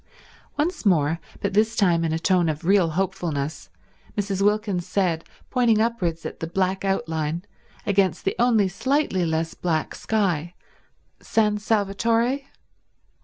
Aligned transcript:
Once 0.57 0.83
more, 0.83 1.19
but 1.41 1.53
this 1.53 1.75
time 1.75 2.03
in 2.03 2.11
a 2.11 2.17
tone 2.17 2.49
of 2.49 2.65
real 2.65 2.89
hopefulness, 2.97 3.69
Mrs. 4.17 4.41
Wilkins 4.41 4.83
said, 4.87 5.23
pointing 5.51 5.79
upwards 5.79 6.25
at 6.25 6.39
the 6.39 6.47
black 6.47 6.83
outline 6.83 7.45
against 7.85 8.25
the 8.25 8.35
only 8.39 8.67
slightly 8.67 9.27
less 9.27 9.53
black 9.53 9.93
sky, 9.93 10.55
"San 11.19 11.59
Salvatore?" 11.59 12.39